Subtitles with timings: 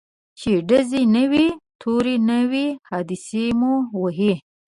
[0.39, 1.47] چي ډزي نه وي
[1.81, 4.33] توری نه وي حادثې مو وهي